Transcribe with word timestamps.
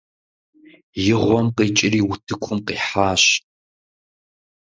И 1.11 1.13
гъуэм 1.21 1.47
къикӀри 1.55 2.01
утыкум 2.11 2.59
къихьащ. 2.67 3.23